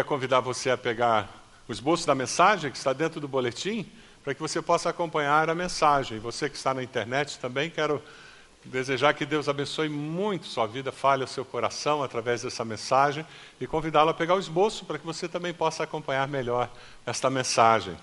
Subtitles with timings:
[0.00, 1.28] queria convidar você a pegar
[1.68, 3.86] o esboço da mensagem que está dentro do boletim,
[4.24, 6.18] para que você possa acompanhar a mensagem.
[6.18, 8.02] Você que está na internet também, quero
[8.64, 13.26] desejar que Deus abençoe muito sua vida, fale ao seu coração através dessa mensagem
[13.60, 16.70] e convidá-lo a pegar o esboço para que você também possa acompanhar melhor
[17.04, 17.94] esta mensagem.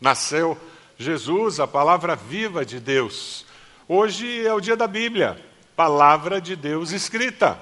[0.00, 0.58] Nasceu
[0.98, 3.46] Jesus, a palavra viva de Deus.
[3.88, 5.40] Hoje é o dia da Bíblia,
[5.76, 7.58] palavra de Deus escrita.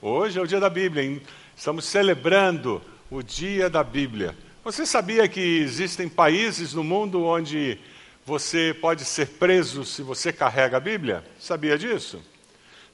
[0.00, 1.20] Hoje é o dia da Bíblia,
[1.60, 2.80] estamos celebrando
[3.10, 4.34] o dia da Bíblia.
[4.64, 7.78] Você sabia que existem países no mundo onde
[8.24, 11.22] você pode ser preso se você carrega a Bíblia?
[11.38, 12.18] Sabia disso?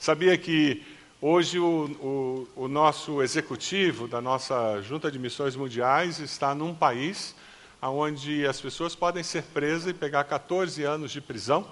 [0.01, 0.85] Sabia que
[1.23, 7.37] hoje o, o, o, nosso executivo da nossa Junta de Missões Mundiais está num país
[7.81, 11.65] onde as pessoas podem ser presas e pegar 14 anos de prisão?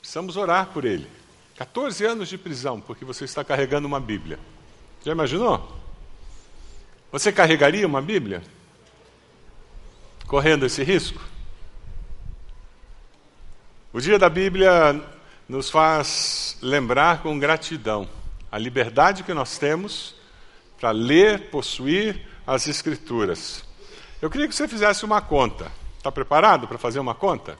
[0.00, 1.06] Precisamos orar por ele.
[1.54, 4.36] 14 anos de prisão, porque você está carregando uma Bíblia.
[5.04, 5.76] Já imaginou?
[7.10, 8.42] Você carregaria uma Bíblia?
[10.26, 11.20] Correndo esse risco?
[13.92, 15.02] O dia da Bíblia
[15.48, 18.08] nos faz lembrar com gratidão
[18.50, 20.14] a liberdade que nós temos
[20.78, 23.64] para ler, possuir as Escrituras.
[24.20, 25.70] Eu queria que você fizesse uma conta.
[25.96, 27.58] Está preparado para fazer uma conta?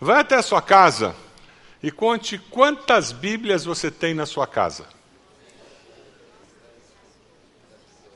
[0.00, 1.14] Vai até a sua casa
[1.82, 4.86] e conte quantas Bíblias você tem na sua casa.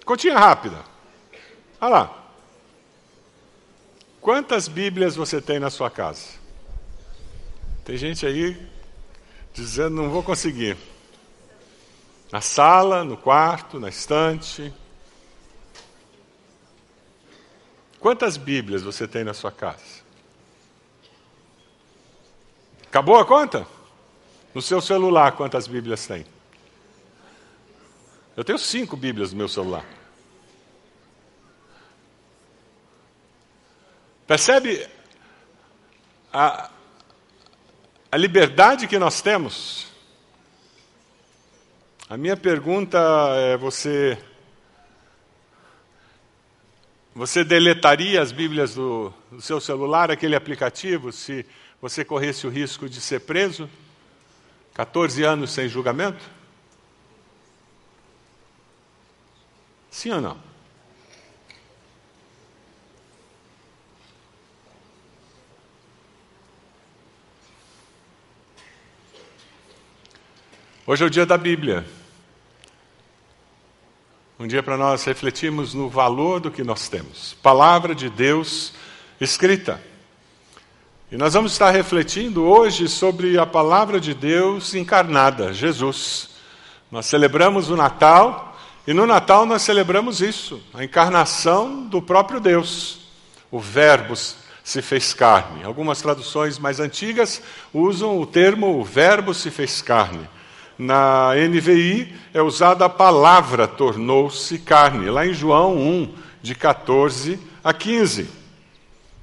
[0.05, 0.85] Continha rápida.
[1.81, 2.19] Olha lá.
[4.21, 6.29] Quantas Bíblias você tem na sua casa?
[7.85, 8.71] Tem gente aí
[9.53, 10.77] dizendo não vou conseguir.
[12.31, 14.73] Na sala, no quarto, na estante.
[18.01, 20.03] Quantas Bíblias você tem na sua casa?
[22.87, 23.67] Acabou a conta?
[24.55, 26.27] No seu celular, quantas Bíblias tem?
[28.35, 29.85] Eu tenho cinco Bíblias no meu celular.
[34.27, 34.89] Percebe
[36.33, 36.71] a,
[38.11, 39.87] a liberdade que nós temos?
[42.09, 42.99] A minha pergunta
[43.37, 44.17] é: você.
[47.15, 51.45] Você deletaria as Bíblias do, do seu celular, aquele aplicativo, se
[51.83, 53.69] você corresse o risco de ser preso?
[54.73, 56.42] 14 anos sem julgamento?
[59.93, 60.37] Sim ou não?
[70.87, 71.87] Hoje é o dia da Bíblia.
[74.39, 77.35] Um dia para nós refletirmos no valor do que nós temos.
[77.43, 78.73] Palavra de Deus
[79.21, 79.81] escrita.
[81.11, 86.31] E nós vamos estar refletindo hoje sobre a palavra de Deus encarnada, Jesus.
[86.91, 88.52] Nós celebramos o Natal
[88.87, 93.01] e no Natal nós celebramos isso, a encarnação do próprio Deus.
[93.51, 94.15] O Verbo
[94.65, 95.63] se fez carne.
[95.65, 100.29] Algumas traduções mais antigas usam o termo o Verbo se fez carne.
[100.79, 107.73] Na NVI é usada a palavra tornou-se carne, lá em João 1, de 14 a
[107.73, 108.29] 15.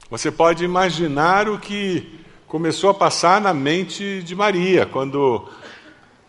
[0.09, 5.47] Você pode imaginar o que começou a passar na mente de Maria, quando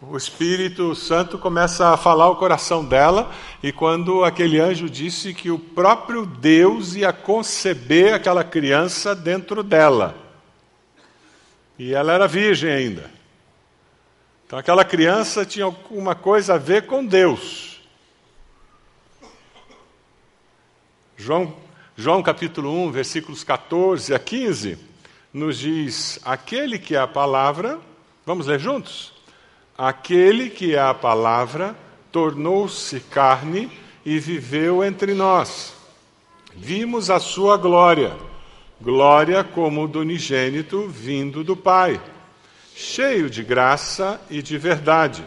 [0.03, 3.31] o Espírito Santo começa a falar o coração dela,
[3.63, 10.17] e quando aquele anjo disse que o próprio Deus ia conceber aquela criança dentro dela.
[11.79, 13.11] E ela era virgem ainda.
[14.47, 17.81] Então aquela criança tinha alguma coisa a ver com Deus.
[21.15, 21.55] João,
[21.95, 24.79] João capítulo 1, versículos 14 a 15,
[25.33, 27.79] nos diz: Aquele que é a palavra,
[28.25, 29.20] vamos ler juntos?
[29.83, 31.75] Aquele que é a palavra
[32.13, 33.71] tornou-se carne
[34.05, 35.73] e viveu entre nós.
[36.55, 38.13] Vimos a sua glória,
[38.79, 41.99] glória como do unigênito vindo do Pai,
[42.77, 45.27] cheio de graça e de verdade.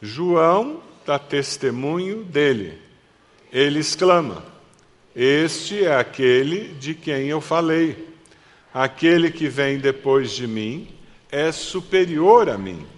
[0.00, 2.78] João dá testemunho dele.
[3.52, 4.44] Ele exclama:
[5.12, 8.14] Este é aquele de quem eu falei.
[8.72, 10.86] Aquele que vem depois de mim
[11.32, 12.94] é superior a mim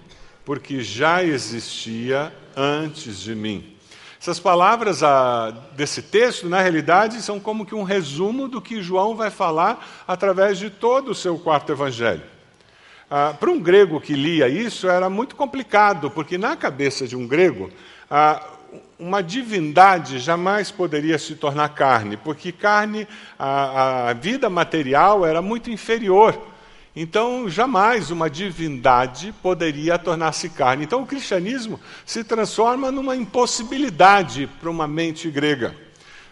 [0.48, 3.76] porque já existia antes de mim.
[4.18, 9.14] Essas palavras ah, desse texto, na realidade, são como que um resumo do que João
[9.14, 12.22] vai falar através de todo o seu quarto evangelho.
[13.10, 17.28] Ah, para um grego que lia isso, era muito complicado, porque na cabeça de um
[17.28, 17.70] grego,
[18.10, 18.42] ah,
[18.98, 23.06] uma divindade jamais poderia se tornar carne, porque carne,
[23.38, 26.40] a, a vida material era muito inferior
[27.00, 30.82] Então, jamais uma divindade poderia tornar-se carne.
[30.82, 35.76] Então, o cristianismo se transforma numa impossibilidade para uma mente grega.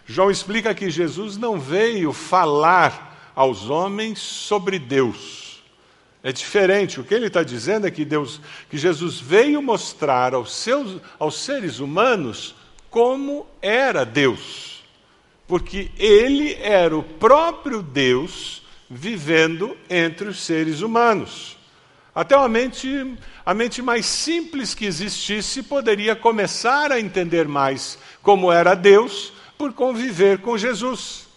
[0.05, 5.63] João explica que Jesus não veio falar aos homens sobre Deus.
[6.21, 6.99] É diferente.
[6.99, 11.39] O que ele está dizendo é que Deus, que Jesus veio mostrar aos, seus, aos
[11.45, 12.53] seres humanos
[12.89, 14.83] como era Deus.
[15.47, 21.57] Porque ele era o próprio Deus vivendo entre os seres humanos.
[22.13, 28.51] Até a mente, a mente mais simples que existisse poderia começar a entender mais como
[28.51, 31.27] era Deus por conviver com Jesus.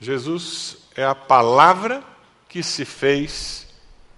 [0.00, 2.02] Jesus é a palavra
[2.48, 3.66] que se fez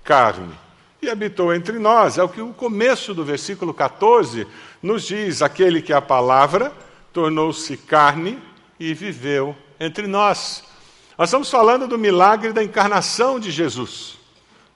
[0.02, 0.54] carne
[1.00, 2.18] e habitou entre nós.
[2.18, 4.46] É o que o começo do versículo 14
[4.82, 6.72] nos diz: aquele que é a palavra
[7.12, 8.42] tornou-se carne
[8.78, 10.64] e viveu entre nós.
[11.18, 14.18] Nós estamos falando do milagre da encarnação de Jesus,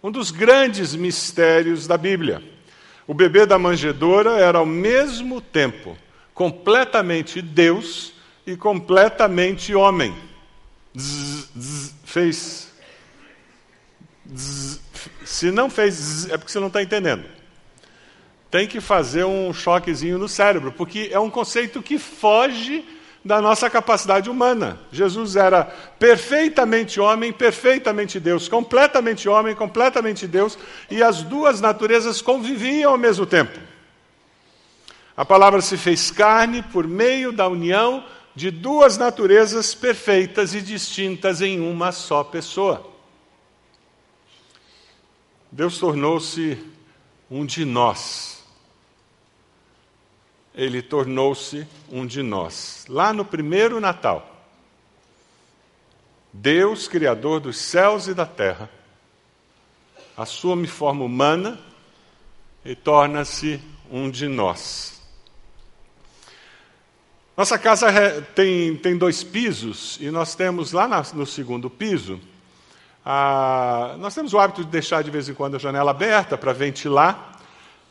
[0.03, 2.43] um dos grandes mistérios da Bíblia.
[3.07, 5.99] O bebê da manjedoura era ao mesmo tempo
[6.33, 8.15] completamente Deus
[8.47, 10.17] e completamente homem.
[10.97, 12.73] Zzz, zzz, fez.
[14.35, 14.81] Zzz,
[15.27, 17.25] se não fez, é porque você não está entendendo.
[18.51, 22.83] Tem que fazer um choquezinho no cérebro, porque é um conceito que foge
[23.25, 24.81] da nossa capacidade humana.
[24.91, 25.65] Jesus era
[25.99, 30.59] perfeitamente homem, perfeitamente Deus, completamente homem, completamente Deus,
[30.91, 33.59] e as duas naturezas conviviam ao mesmo tempo.
[35.17, 41.43] A palavra se fez carne por meio da união de duas naturezas perfeitas e distintas
[41.43, 42.89] em uma só pessoa.
[45.53, 46.57] Deus tornou-se
[47.31, 48.40] um de nós
[50.55, 52.85] ele tornou-se um de nós.
[52.89, 54.27] Lá no primeiro Natal,
[56.33, 58.71] Deus, Criador dos céus e da terra,
[60.17, 61.59] assume forma humana
[62.65, 63.61] e torna-se
[63.91, 65.01] um de nós.
[67.37, 67.89] Nossa casa
[68.35, 72.21] tem, tem dois pisos e nós temos lá no segundo piso,
[73.05, 76.53] a, nós temos o hábito de deixar de vez em quando a janela aberta para
[76.53, 77.40] ventilar.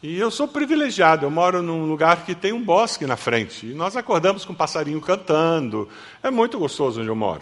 [0.01, 3.65] E eu sou privilegiado, eu moro num lugar que tem um bosque na frente.
[3.65, 5.89] E nós acordamos com um passarinho cantando.
[6.23, 7.41] É muito gostoso onde eu moro.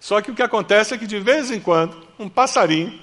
[0.00, 2.98] Só que o que acontece é que de vez em quando, um passarinho,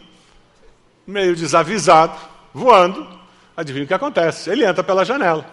[1.05, 2.17] meio desavisado,
[2.51, 3.07] voando,
[3.55, 4.49] adivinha o que acontece?
[4.49, 5.45] Ele entra pela janela.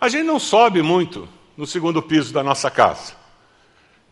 [0.00, 3.12] A gente não sobe muito no segundo piso da nossa casa.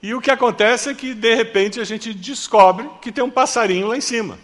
[0.01, 3.89] E o que acontece é que, de repente, a gente descobre que tem um passarinho
[3.89, 4.39] lá em cima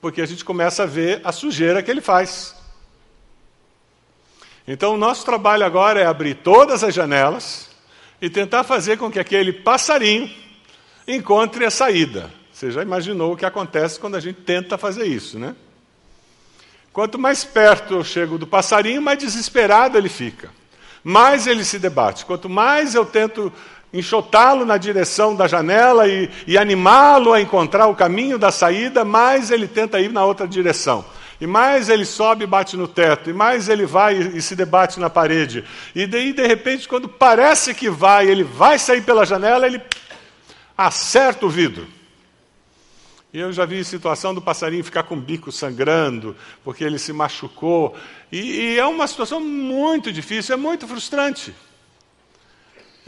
[0.00, 2.54] porque a gente começa a ver a sujeira que ele faz.
[4.66, 7.68] Então, o nosso trabalho agora é abrir todas as janelas
[8.20, 10.30] e tentar fazer com que aquele passarinho
[11.06, 12.30] encontre a saída.
[12.52, 15.54] Você já imaginou o que acontece quando a gente tenta fazer isso, né?
[16.92, 20.50] Quanto mais perto eu chego do passarinho, mais desesperado ele fica.
[21.02, 22.26] Mais ele se debate.
[22.26, 23.52] Quanto mais eu tento
[23.92, 29.50] enxotá-lo na direção da janela e, e animá-lo a encontrar o caminho da saída, mais
[29.50, 31.04] ele tenta ir na outra direção.
[31.40, 34.56] E mais ele sobe e bate no teto, e mais ele vai e, e se
[34.56, 35.64] debate na parede.
[35.94, 39.80] E daí, de repente, quando parece que vai, ele vai sair pela janela, ele
[40.76, 41.86] acerta o vidro.
[43.32, 47.12] E eu já vi situação do passarinho ficar com o bico sangrando, porque ele se
[47.12, 47.94] machucou.
[48.32, 51.54] E, e é uma situação muito difícil, é muito frustrante.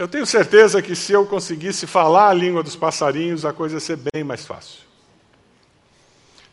[0.00, 3.80] Eu tenho certeza que se eu conseguisse falar a língua dos passarinhos, a coisa ia
[3.80, 4.78] ser bem mais fácil.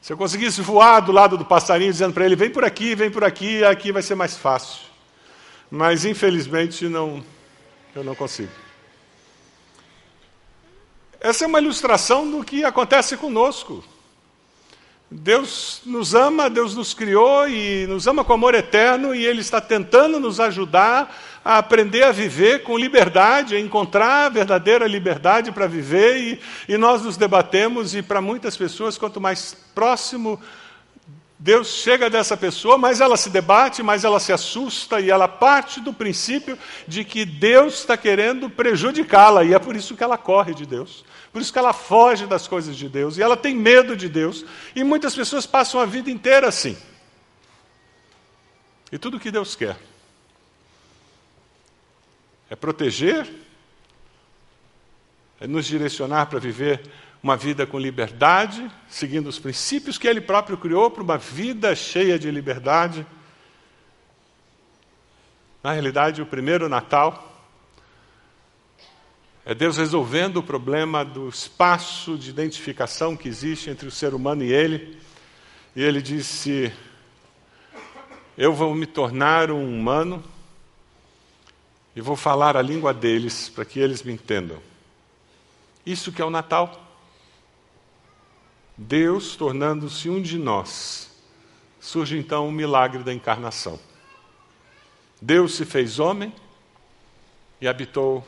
[0.01, 3.09] Se eu conseguisse voar do lado do passarinho, dizendo para ele: vem por aqui, vem
[3.09, 4.81] por aqui, aqui vai ser mais fácil.
[5.71, 7.23] Mas, infelizmente, não,
[7.95, 8.51] eu não consigo.
[11.17, 13.81] Essa é uma ilustração do que acontece conosco.
[15.09, 19.61] Deus nos ama, Deus nos criou e nos ama com amor eterno e Ele está
[19.61, 25.65] tentando nos ajudar a aprender a viver com liberdade, a encontrar a verdadeira liberdade para
[25.65, 30.37] viver e, e nós nos debatemos e para muitas pessoas, quanto mais próximo
[31.39, 35.79] Deus chega dessa pessoa, mais ela se debate, mais ela se assusta e ela parte
[35.79, 40.53] do princípio de que Deus está querendo prejudicá-la e é por isso que ela corre
[40.53, 41.05] de Deus.
[41.31, 44.43] Por isso que ela foge das coisas de Deus e ela tem medo de Deus.
[44.75, 46.75] E muitas pessoas passam a vida inteira assim.
[48.91, 49.77] E tudo que Deus quer
[52.49, 53.27] é proteger,
[55.39, 56.81] é nos direcionar para viver
[57.21, 62.17] uma vida com liberdade, seguindo os princípios que Ele próprio criou para uma vida cheia
[62.17, 63.05] de liberdade.
[65.63, 67.23] Na realidade, o primeiro Natal
[69.45, 74.43] É Deus resolvendo o problema do espaço de identificação que existe entre o ser humano
[74.43, 74.97] e ele.
[75.73, 76.69] E ele disse:
[78.37, 80.21] Eu vou me tornar um humano
[81.97, 84.61] e vou falar a língua deles para que eles me entendam.
[85.83, 86.79] Isso que é o Natal.
[88.77, 91.09] Deus tornando-se um de nós.
[91.79, 93.79] Surge então o milagre da encarnação.
[95.19, 96.31] Deus se fez homem
[97.59, 98.23] e habitou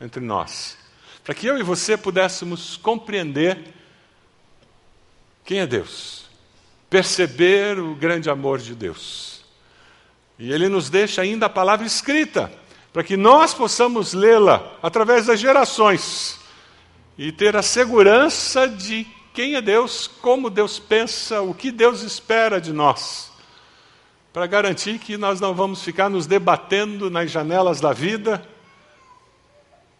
[0.00, 0.78] entre nós.
[1.24, 3.74] Para que eu e você pudéssemos compreender
[5.44, 6.26] quem é Deus,
[6.88, 9.44] perceber o grande amor de Deus.
[10.38, 12.48] E Ele nos deixa ainda a palavra escrita,
[12.92, 16.38] para que nós possamos lê-la através das gerações
[17.16, 22.60] e ter a segurança de quem é Deus, como Deus pensa, o que Deus espera
[22.60, 23.30] de nós,
[24.32, 28.42] para garantir que nós não vamos ficar nos debatendo nas janelas da vida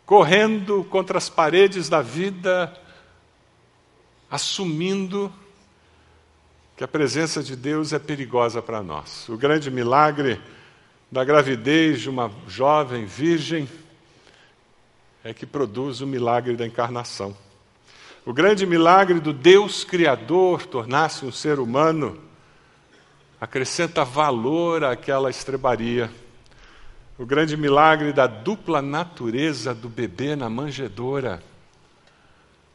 [0.08, 2.74] correndo contra as paredes da vida,
[4.30, 5.30] assumindo
[6.74, 9.28] que a presença de Deus é perigosa para nós.
[9.28, 10.40] O grande milagre
[11.10, 13.68] da gravidez de uma jovem virgem
[15.24, 17.36] é que produz o milagre da encarnação.
[18.24, 22.20] O grande milagre do Deus Criador tornar-se um ser humano
[23.40, 26.10] acrescenta valor àquela estrebaria
[27.18, 31.42] o grande milagre da dupla natureza do bebê na manjedoura.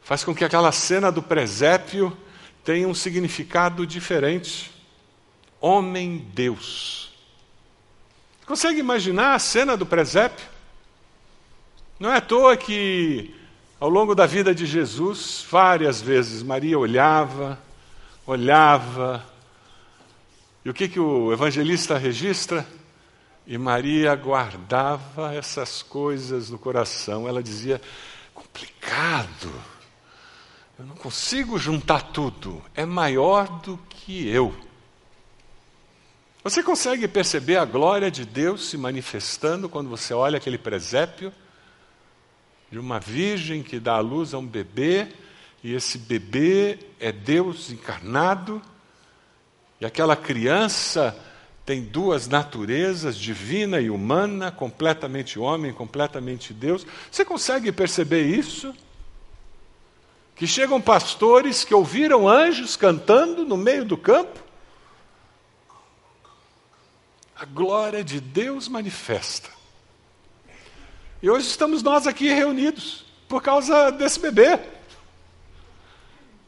[0.02, 2.14] Faz com que aquela cena do presépio
[2.62, 4.70] tenha um significado diferente.
[5.62, 7.13] Homem-Deus.
[8.46, 10.46] Consegue imaginar a cena do presépio?
[11.98, 13.34] Não é à toa que,
[13.80, 17.58] ao longo da vida de Jesus, várias vezes Maria olhava,
[18.26, 19.24] olhava,
[20.64, 22.66] e o que, que o evangelista registra?
[23.46, 27.28] E Maria guardava essas coisas no coração.
[27.28, 27.80] Ela dizia:
[28.32, 29.52] complicado,
[30.78, 34.54] eu não consigo juntar tudo, é maior do que eu.
[36.44, 41.32] Você consegue perceber a glória de Deus se manifestando quando você olha aquele presépio
[42.70, 45.08] de uma virgem que dá à luz a um bebê,
[45.62, 48.60] e esse bebê é Deus encarnado,
[49.80, 51.16] e aquela criança
[51.64, 56.86] tem duas naturezas, divina e humana, completamente homem, completamente Deus.
[57.10, 58.74] Você consegue perceber isso?
[60.36, 64.43] Que chegam pastores que ouviram anjos cantando no meio do campo?
[67.44, 69.50] A glória de Deus manifesta.
[71.22, 74.58] E hoje estamos nós aqui reunidos por causa desse bebê.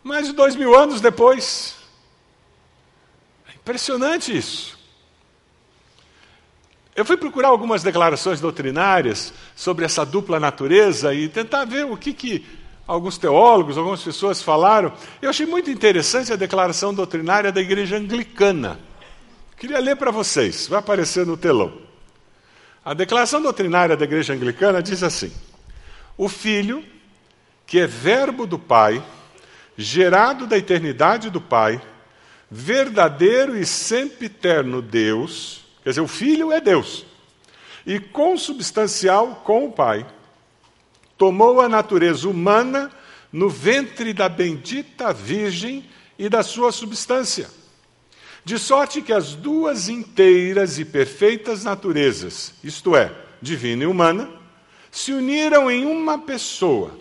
[0.02, 1.76] Mais de dois mil anos depois.
[3.46, 4.78] É impressionante isso.
[6.94, 12.14] Eu fui procurar algumas declarações doutrinárias sobre essa dupla natureza e tentar ver o que,
[12.14, 12.46] que
[12.86, 14.94] alguns teólogos, algumas pessoas falaram.
[15.20, 18.80] Eu achei muito interessante a declaração doutrinária da igreja anglicana.
[19.56, 21.72] Queria ler para vocês, vai aparecer no telão.
[22.84, 25.32] A declaração doutrinária da igreja anglicana diz assim:
[26.16, 26.84] O Filho,
[27.66, 29.02] que é Verbo do Pai,
[29.76, 31.80] gerado da eternidade do Pai,
[32.50, 37.06] verdadeiro e sempre eterno Deus, Quer dizer, o Filho é Deus.
[37.86, 40.04] E consubstancial com o Pai,
[41.16, 42.90] tomou a natureza humana
[43.32, 47.48] no ventre da bendita Virgem e da sua substância.
[48.46, 53.12] De sorte que as duas inteiras e perfeitas naturezas, isto é,
[53.42, 54.30] divina e humana,
[54.88, 56.96] se uniram em uma pessoa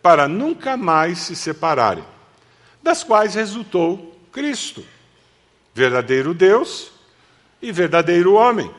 [0.00, 2.04] para nunca mais se separarem,
[2.80, 4.86] das quais resultou Cristo,
[5.74, 6.92] verdadeiro Deus
[7.60, 8.72] e verdadeiro homem,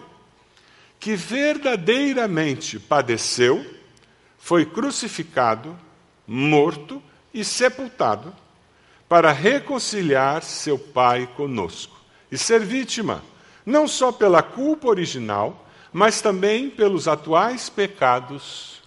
[1.02, 3.66] que verdadeiramente padeceu,
[4.38, 5.78] foi crucificado,
[6.26, 8.34] morto e sepultado,
[9.10, 11.97] para reconciliar seu Pai conosco
[12.32, 13.24] e ser vítima,
[13.66, 18.82] não só pela culpa original, mas também pelos atuais pecados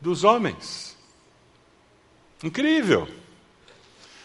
[0.00, 0.96] dos homens.
[2.42, 3.08] Incrível!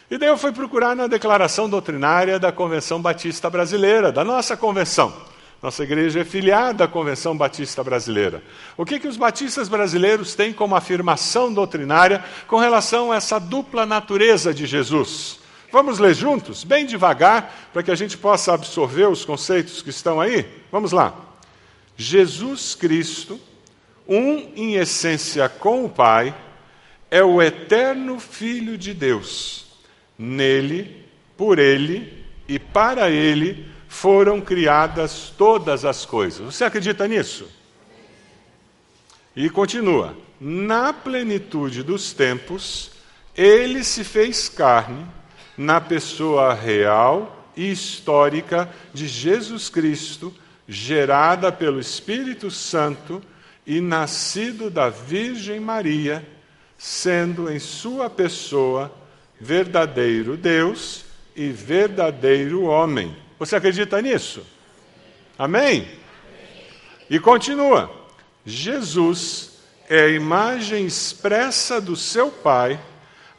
[0.10, 5.14] E daí eu fui procurar na declaração doutrinária da Convenção Batista Brasileira, da nossa convenção.
[5.62, 8.44] Nossa igreja é filiada à Convenção Batista Brasileira.
[8.76, 13.86] O que, que os batistas brasileiros têm como afirmação doutrinária com relação a essa dupla
[13.86, 15.41] natureza de Jesus?
[15.72, 20.20] Vamos ler juntos, bem devagar, para que a gente possa absorver os conceitos que estão
[20.20, 20.46] aí?
[20.70, 21.16] Vamos lá.
[21.96, 23.40] Jesus Cristo,
[24.08, 26.36] um em essência com o Pai,
[27.10, 29.66] é o eterno Filho de Deus
[30.18, 31.06] Nele,
[31.38, 36.54] por ele e para ele foram criadas todas as coisas.
[36.54, 37.48] Você acredita nisso?
[39.36, 40.16] E continua.
[40.40, 42.92] na plenitude dos tempos,
[43.36, 45.06] ele se fez carne
[45.58, 50.34] na pessoa real e histórica de Jesus Cristo,
[50.68, 53.22] gerada pelo Espírito Santo
[53.66, 56.26] e nascido da Virgem Maria,
[56.78, 58.92] sendo em sua pessoa
[59.40, 61.06] verdadeiro Deus
[61.36, 63.16] e verdadeiro homem.
[63.38, 64.46] Você acredita nisso?
[65.38, 65.88] Amém?
[67.10, 67.92] E continua:
[68.46, 72.80] Jesus é a imagem expressa do seu Pai,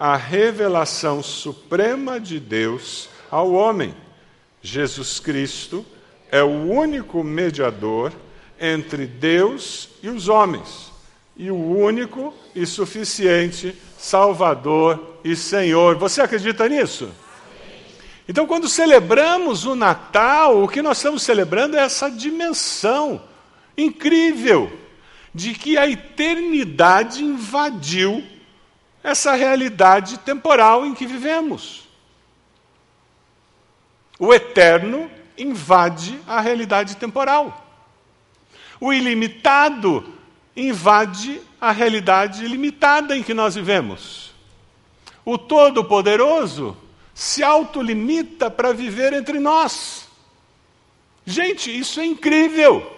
[0.03, 3.95] a revelação suprema de Deus ao homem.
[4.61, 5.87] Jesus Cristo
[6.29, 8.13] é o único mediador
[8.61, 10.91] entre Deus e os homens,
[11.37, 15.95] e o único e suficiente Salvador e Senhor.
[15.95, 17.09] Você acredita nisso?
[18.29, 23.23] Então, quando celebramos o Natal, o que nós estamos celebrando é essa dimensão
[23.79, 24.69] incrível
[25.33, 28.33] de que a eternidade invadiu
[29.03, 31.89] essa realidade temporal em que vivemos.
[34.19, 37.67] O eterno invade a realidade temporal.
[38.81, 40.13] O ilimitado
[40.55, 44.33] invade a realidade limitada em que nós vivemos.
[45.25, 46.77] O Todo-Poderoso
[47.15, 50.09] se autolimita para viver entre nós.
[51.25, 52.93] Gente, isso é incrível.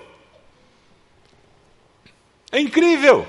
[2.50, 3.26] É incrível.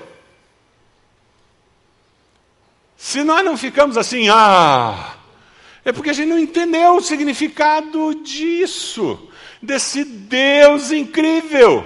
[3.06, 5.14] Se nós não ficamos assim, ah,
[5.86, 9.30] é porque a gente não entendeu o significado disso,
[9.62, 11.86] desse Deus incrível.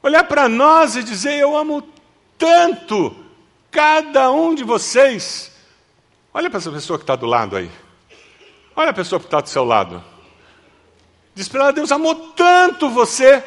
[0.00, 1.82] Olhar para nós e dizer: Eu amo
[2.38, 3.16] tanto
[3.68, 5.50] cada um de vocês.
[6.32, 7.68] Olha para essa pessoa que está do lado aí.
[8.76, 10.04] Olha a pessoa que está do seu lado.
[11.34, 13.42] Diz para ela: Deus amou tanto você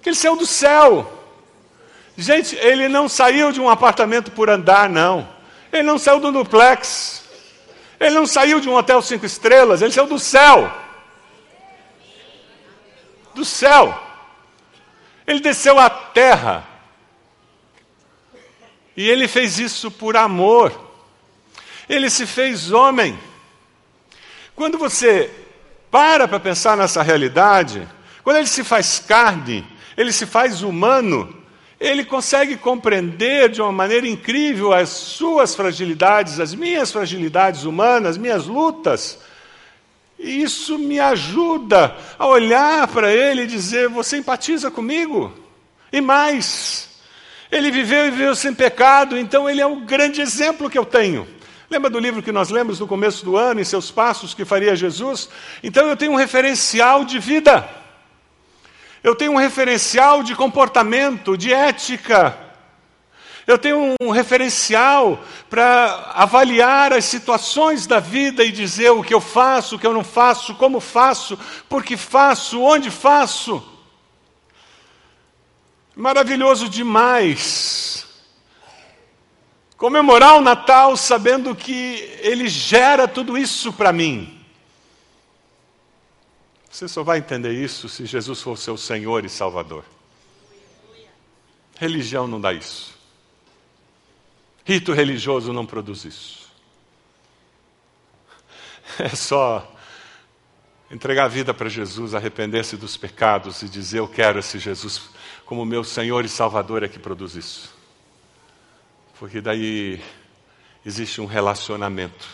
[0.00, 1.21] que ele saiu do céu.
[2.16, 5.28] Gente, ele não saiu de um apartamento por andar, não.
[5.72, 7.22] Ele não saiu do duplex.
[7.98, 10.70] Ele não saiu de um hotel cinco estrelas, ele saiu do céu.
[13.34, 13.98] Do céu.
[15.26, 16.66] Ele desceu à terra.
[18.96, 20.72] E ele fez isso por amor.
[21.88, 23.18] Ele se fez homem.
[24.54, 25.30] Quando você
[25.90, 27.86] para para pensar nessa realidade,
[28.22, 31.41] quando ele se faz carne, ele se faz humano,
[31.82, 38.46] ele consegue compreender de uma maneira incrível as suas fragilidades, as minhas fragilidades humanas, minhas
[38.46, 39.18] lutas.
[40.16, 45.32] E isso me ajuda a olhar para ele e dizer: Você empatiza comigo?
[45.92, 46.88] E mais,
[47.50, 51.26] ele viveu e viveu sem pecado, então ele é um grande exemplo que eu tenho.
[51.68, 54.76] Lembra do livro que nós lemos no começo do ano, em seus passos que faria
[54.76, 55.28] Jesus?
[55.64, 57.81] Então eu tenho um referencial de vida.
[59.02, 62.38] Eu tenho um referencial de comportamento, de ética.
[63.44, 69.20] Eu tenho um referencial para avaliar as situações da vida e dizer o que eu
[69.20, 71.36] faço, o que eu não faço, como faço,
[71.68, 73.60] por que faço, onde faço.
[75.96, 78.06] Maravilhoso demais.
[79.76, 84.41] Comemorar o Natal sabendo que Ele gera tudo isso para mim.
[86.72, 89.84] Você só vai entender isso se Jesus for seu Senhor e Salvador.
[91.78, 92.94] Religião não dá isso.
[94.64, 96.50] Rito religioso não produz isso.
[98.98, 99.70] É só
[100.90, 105.10] entregar a vida para Jesus, arrepender-se dos pecados e dizer: Eu quero esse Jesus
[105.44, 107.74] como meu Senhor e Salvador é que produz isso.
[109.18, 110.02] Porque daí
[110.86, 112.28] existe um relacionamento.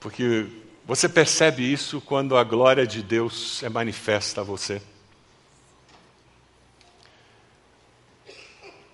[0.00, 0.48] Porque
[0.88, 4.80] você percebe isso quando a glória de Deus é manifesta a você?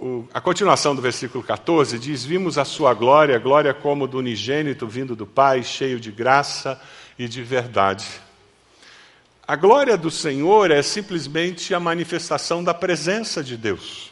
[0.00, 4.88] O, a continuação do versículo 14 diz: Vimos a sua glória, glória como do unigênito
[4.88, 6.80] vindo do Pai, cheio de graça
[7.16, 8.04] e de verdade.
[9.46, 14.10] A glória do Senhor é simplesmente a manifestação da presença de Deus.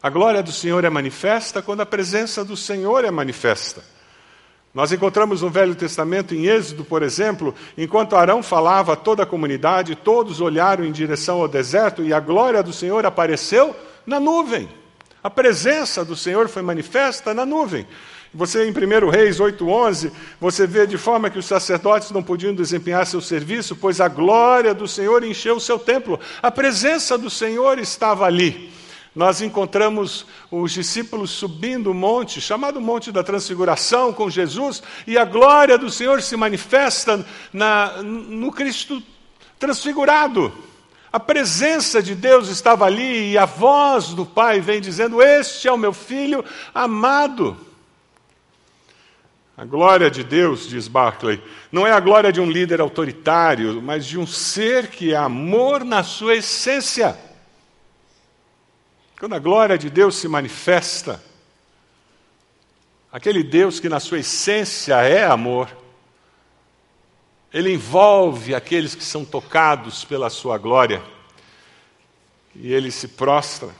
[0.00, 3.95] A glória do Senhor é manifesta quando a presença do Senhor é manifesta.
[4.76, 9.26] Nós encontramos no Velho Testamento, em Êxodo, por exemplo, enquanto Arão falava a toda a
[9.26, 14.68] comunidade, todos olharam em direção ao deserto e a glória do Senhor apareceu na nuvem.
[15.24, 17.86] A presença do Senhor foi manifesta na nuvem.
[18.34, 23.06] Você, em 1 Reis 8,11, você vê de forma que os sacerdotes não podiam desempenhar
[23.06, 26.20] seu serviço, pois a glória do Senhor encheu o seu templo.
[26.42, 28.70] A presença do Senhor estava ali
[29.16, 35.24] nós encontramos os discípulos subindo o monte, chamado Monte da Transfiguração, com Jesus, e a
[35.24, 39.02] glória do Senhor se manifesta na, no Cristo
[39.58, 40.52] transfigurado.
[41.10, 45.72] A presença de Deus estava ali e a voz do Pai vem dizendo: Este é
[45.72, 47.56] o meu filho amado.
[49.56, 54.04] A glória de Deus, diz Barclay, não é a glória de um líder autoritário, mas
[54.04, 57.16] de um ser que é amor na sua essência.
[59.18, 61.22] Quando a glória de Deus se manifesta,
[63.10, 65.74] aquele Deus que na sua essência é amor,
[67.52, 71.02] ele envolve aqueles que são tocados pela sua glória.
[72.54, 73.70] E ele se prostra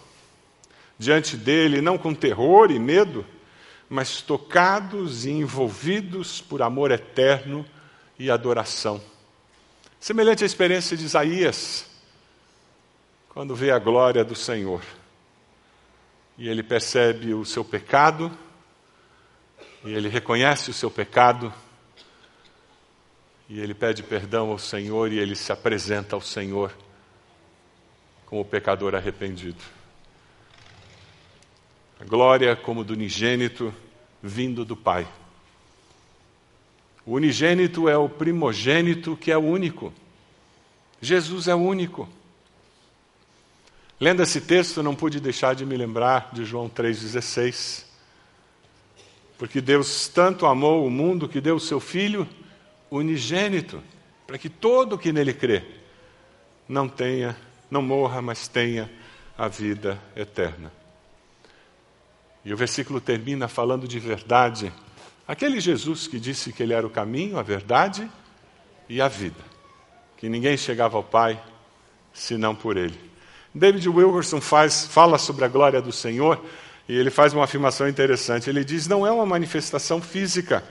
[0.99, 3.27] diante dele, não com terror e medo,
[3.91, 7.67] mas tocados e envolvidos por amor eterno
[8.19, 9.03] e adoração.
[10.01, 11.85] Semelhante à experiência de Isaías,
[13.29, 14.81] quando vê a glória do Senhor.
[16.39, 18.31] E ele percebe o seu pecado,
[19.85, 21.53] e ele reconhece o seu pecado,
[23.49, 26.77] e ele pede perdão ao Senhor e ele se apresenta ao Senhor
[28.27, 29.63] como pecador arrependido.
[32.01, 33.73] A glória como do unigênito
[34.21, 35.07] vindo do Pai.
[37.07, 39.95] O unigênito é o primogênito que é o único.
[41.01, 42.09] Jesus é o único.
[43.99, 47.85] Lendo esse texto, não pude deixar de me lembrar de João 3,16.
[49.39, 52.29] Porque Deus tanto amou o mundo que deu o seu Filho
[52.91, 53.83] unigênito,
[54.27, 55.65] para que todo que nele crê
[56.69, 57.37] não tenha,
[57.71, 58.91] não morra, mas tenha
[59.37, 60.73] a vida eterna.
[62.45, 64.73] E o versículo termina falando de verdade.
[65.27, 68.11] Aquele Jesus que disse que ele era o caminho, a verdade
[68.89, 69.43] e a vida.
[70.17, 71.43] Que ninguém chegava ao Pai
[72.13, 72.99] senão por ele.
[73.57, 76.45] David Wilkerson faz, fala sobre a glória do Senhor
[76.87, 78.51] e ele faz uma afirmação interessante.
[78.51, 80.63] Ele diz: não é uma manifestação física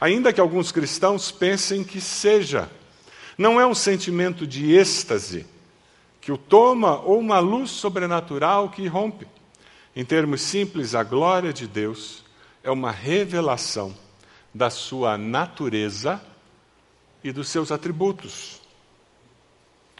[0.00, 2.70] ainda que alguns cristãos pensem que seja.
[3.36, 5.46] Não é um sentimento de êxtase
[6.20, 9.26] que o toma ou uma luz sobrenatural que rompe.
[9.94, 12.24] Em termos simples, a glória de Deus
[12.62, 13.94] é uma revelação
[14.54, 16.20] da sua natureza
[17.22, 18.60] e dos seus atributos.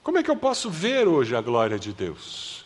[0.08, 2.64] Como é que eu posso ver hoje a glória de Deus?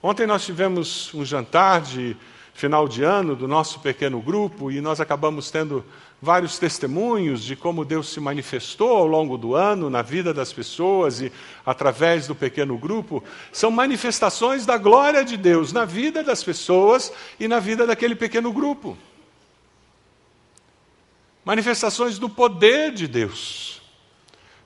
[0.00, 2.16] Ontem nós tivemos um jantar de
[2.54, 5.84] final de ano do nosso pequeno grupo e nós acabamos tendo
[6.22, 11.20] vários testemunhos de como Deus se manifestou ao longo do ano na vida das pessoas
[11.20, 11.32] e
[11.66, 17.48] através do pequeno grupo, são manifestações da glória de Deus na vida das pessoas e
[17.48, 18.96] na vida daquele pequeno grupo.
[21.44, 23.77] Manifestações do poder de Deus.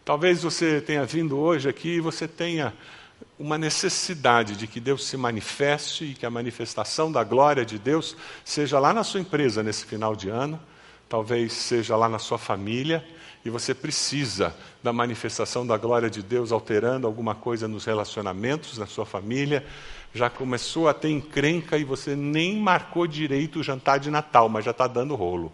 [0.05, 2.75] Talvez você tenha vindo hoje aqui e você tenha
[3.39, 8.17] uma necessidade de que Deus se manifeste e que a manifestação da glória de Deus
[8.45, 10.61] seja lá na sua empresa nesse final de ano
[11.13, 13.05] talvez seja lá na sua família,
[13.45, 18.87] e você precisa da manifestação da glória de Deus alterando alguma coisa nos relacionamentos na
[18.87, 19.63] sua família.
[20.15, 24.65] Já começou a ter encrenca e você nem marcou direito o jantar de Natal, mas
[24.65, 25.53] já está dando rolo.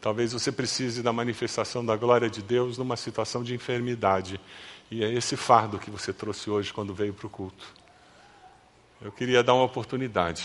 [0.00, 4.40] Talvez você precise da manifestação da glória de Deus numa situação de enfermidade.
[4.90, 7.66] E é esse fardo que você trouxe hoje quando veio para o culto.
[9.00, 10.44] Eu queria dar uma oportunidade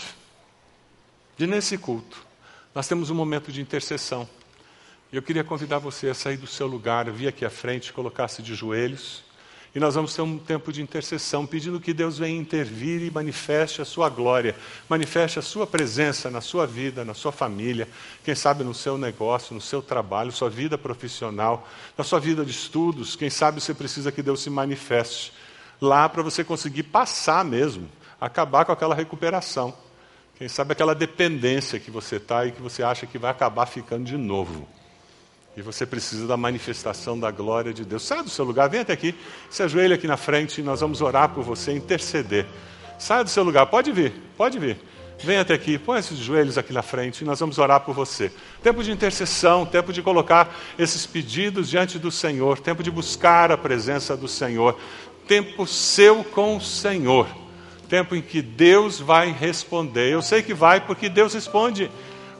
[1.36, 2.24] de, nesse culto,
[2.72, 4.28] nós temos um momento de intercessão.
[5.12, 8.54] Eu queria convidar você a sair do seu lugar, vir aqui à frente, colocar-se de
[8.54, 9.24] joelhos.
[9.74, 13.82] E nós vamos ter um tempo de intercessão, pedindo que Deus venha intervir e manifeste
[13.82, 14.54] a sua glória,
[14.88, 17.88] manifeste a sua presença na sua vida, na sua família,
[18.22, 22.52] quem sabe no seu negócio, no seu trabalho, sua vida profissional, na sua vida de
[22.52, 23.16] estudos.
[23.16, 25.32] Quem sabe você precisa que Deus se manifeste
[25.80, 27.88] lá para você conseguir passar mesmo,
[28.20, 29.74] acabar com aquela recuperação.
[30.36, 34.04] Quem sabe aquela dependência que você está e que você acha que vai acabar ficando
[34.04, 34.68] de novo.
[35.56, 38.02] E você precisa da manifestação da glória de Deus.
[38.02, 39.14] Sai do seu lugar, vem até aqui,
[39.48, 42.44] se ajoelha aqui na frente e nós vamos orar por você, interceder.
[42.98, 44.78] Saia do seu lugar, pode vir, pode vir.
[45.22, 48.32] Vem até aqui, põe esses joelhos aqui na frente e nós vamos orar por você.
[48.62, 53.56] Tempo de intercessão, tempo de colocar esses pedidos diante do Senhor, tempo de buscar a
[53.56, 54.76] presença do Senhor,
[55.26, 57.26] tempo seu com o Senhor
[57.94, 60.10] tempo em que Deus vai responder.
[60.10, 61.90] Eu sei que vai porque Deus responde.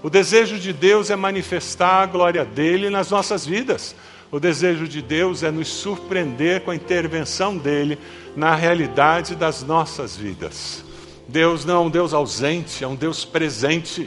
[0.05, 3.97] O desejo de Deus é manifestar a glória dele nas nossas vidas.
[4.31, 7.99] O desejo de Deus é nos surpreender com a intervenção dele
[8.37, 10.85] na realidade das nossas vidas.
[11.27, 14.07] Deus não é um Deus ausente, é um Deus presente.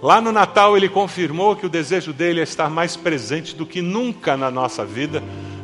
[0.00, 3.82] Lá no Natal ele confirmou que o desejo dele é estar mais presente do que
[3.82, 5.20] nunca na nossa vida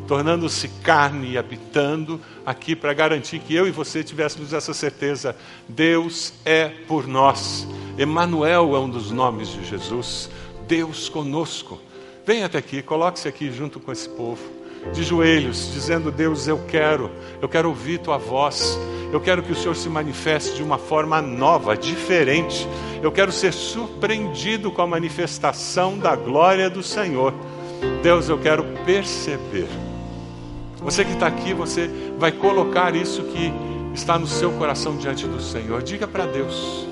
[0.08, 5.36] tornando-se carne e habitando aqui para garantir que eu e você tivéssemos essa certeza.
[5.68, 7.68] Deus é por nós.
[7.98, 10.30] Emanuel é um dos nomes de Jesus.
[10.68, 11.80] Deus conosco.
[12.24, 14.58] Venha até aqui, coloque-se aqui junto com esse povo.
[14.92, 17.10] de joelhos, dizendo: Deus, eu quero,
[17.42, 18.78] eu quero ouvir tua voz,
[19.12, 22.66] eu quero que o Senhor se manifeste de uma forma nova, diferente.
[23.02, 27.34] Eu quero ser surpreendido com a manifestação da glória do Senhor.
[28.02, 29.68] Deus, eu quero perceber.
[30.78, 33.52] Você que está aqui, você vai colocar isso que
[33.94, 35.82] está no seu coração diante do Senhor.
[35.82, 36.87] Diga para Deus: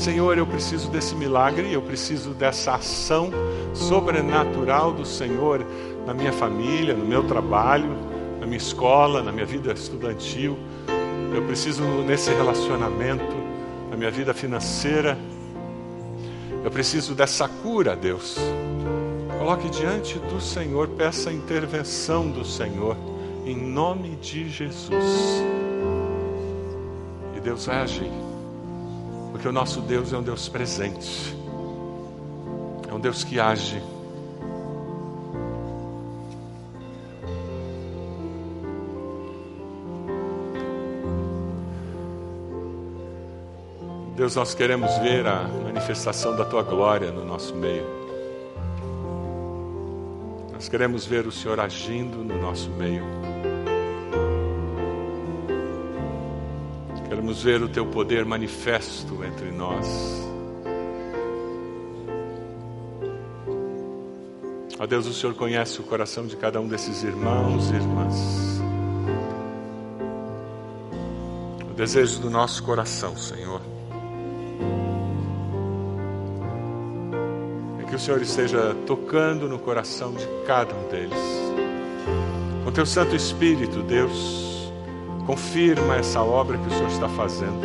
[0.00, 3.30] Senhor, eu preciso desse milagre, eu preciso dessa ação
[3.74, 5.62] sobrenatural do Senhor
[6.06, 7.90] na minha família, no meu trabalho,
[8.40, 10.56] na minha escola, na minha vida estudantil.
[11.34, 13.36] Eu preciso nesse relacionamento,
[13.90, 15.18] na minha vida financeira.
[16.64, 18.38] Eu preciso dessa cura, Deus.
[19.38, 22.96] Coloque diante do Senhor, peça a intervenção do Senhor,
[23.44, 25.42] em nome de Jesus.
[27.36, 28.29] E Deus agir.
[29.40, 31.34] Porque o nosso Deus é um Deus presente,
[32.86, 33.82] é um Deus que age.
[44.14, 47.86] Deus, nós queremos ver a manifestação da tua glória no nosso meio.
[50.52, 53.29] Nós queremos ver o Senhor agindo no nosso meio.
[57.30, 59.86] Queremos ver o teu poder manifesto entre nós.
[64.76, 68.60] Ó Deus, o Senhor conhece o coração de cada um desses irmãos e irmãs.
[71.70, 73.60] O desejo do nosso coração, Senhor,
[77.80, 81.18] é que o Senhor esteja tocando no coração de cada um deles.
[82.64, 84.49] Com teu Santo Espírito, Deus,
[85.30, 87.60] Confirma essa obra que o Senhor está fazendo.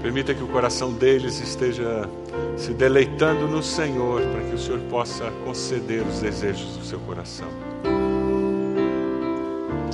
[0.00, 2.08] Permita que o coração deles esteja
[2.56, 7.48] se deleitando no Senhor, para que o Senhor possa conceder os desejos do seu coração.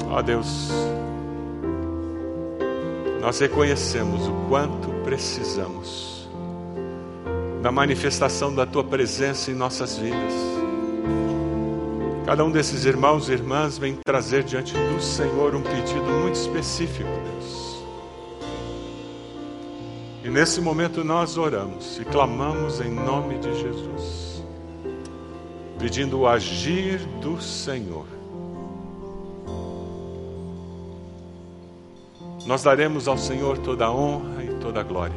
[0.08, 0.70] Ó Deus,
[3.20, 6.30] nós reconhecemos o quanto precisamos
[7.62, 10.55] da manifestação da tua presença em nossas vidas.
[12.26, 17.08] Cada um desses irmãos e irmãs vem trazer diante do Senhor um pedido muito específico,
[17.08, 17.84] Deus.
[20.24, 24.42] E nesse momento nós oramos e clamamos em nome de Jesus,
[25.78, 28.06] pedindo o agir do Senhor.
[32.44, 35.14] Nós daremos ao Senhor toda a honra e toda a glória.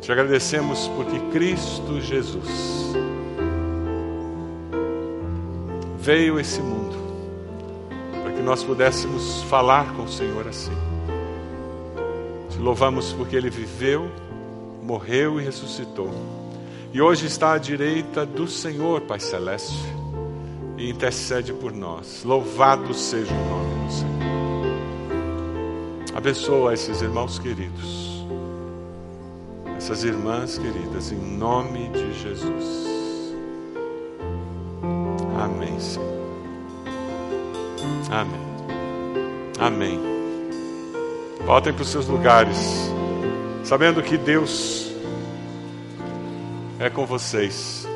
[0.00, 2.90] Te agradecemos porque Cristo Jesus
[6.00, 6.98] veio esse mundo
[8.22, 10.72] para que nós pudéssemos falar com o Senhor assim.
[12.48, 14.10] Te louvamos porque Ele viveu,
[14.82, 16.10] morreu e ressuscitou.
[16.92, 19.78] E hoje está à direita do Senhor, Pai Celeste,
[20.76, 22.24] e intercede por nós.
[22.24, 24.10] Louvado seja o nome do Senhor.
[26.16, 28.26] Abençoa esses irmãos queridos,
[29.76, 32.79] essas irmãs queridas, em nome de Jesus.
[35.60, 36.08] Amém, Senhor.
[38.10, 38.40] Amém.
[39.58, 40.00] Amém.
[41.44, 42.90] Voltem para os seus lugares,
[43.62, 44.90] sabendo que Deus
[46.78, 47.86] é com vocês.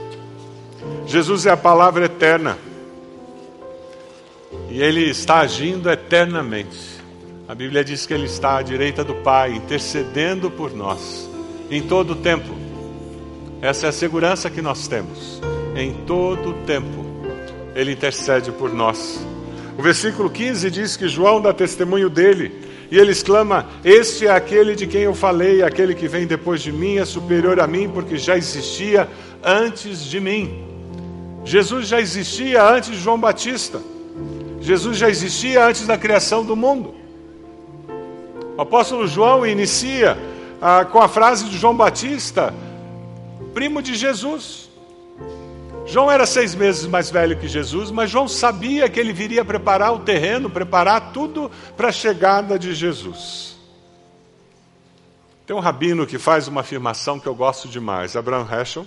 [1.06, 2.58] Jesus é a palavra eterna.
[4.68, 7.00] E Ele está agindo eternamente.
[7.48, 11.30] A Bíblia diz que Ele está à direita do Pai, intercedendo por nós,
[11.70, 12.54] em todo o tempo.
[13.62, 15.40] Essa é a segurança que nós temos,
[15.74, 17.03] em todo o tempo
[17.74, 19.24] ele intercede por nós.
[19.76, 22.52] O versículo 15 diz que João dá testemunho dele,
[22.90, 26.70] e ele exclama: Este é aquele de quem eu falei, aquele que vem depois de
[26.70, 29.08] mim é superior a mim, porque já existia
[29.42, 30.64] antes de mim.
[31.44, 33.80] Jesus já existia antes de João Batista.
[34.60, 36.94] Jesus já existia antes da criação do mundo.
[38.56, 40.16] O apóstolo João inicia
[40.62, 42.54] ah, com a frase de João Batista,
[43.52, 44.70] primo de Jesus.
[45.86, 49.92] João era seis meses mais velho que Jesus, mas João sabia que ele viria preparar
[49.92, 53.54] o terreno, preparar tudo para a chegada de Jesus.
[55.46, 58.86] Tem um rabino que faz uma afirmação que eu gosto demais, Abraham Heschel.